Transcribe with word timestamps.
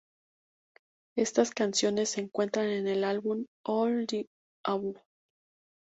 Estas 1.15 1.51
canciones 1.51 2.09
se 2.09 2.21
encuentran 2.21 2.65
en 2.69 2.87
el 2.87 3.03
álbum 3.03 3.45
"All 3.63 4.01
of 4.01 4.07
the 4.07 4.25
above". 4.65 4.97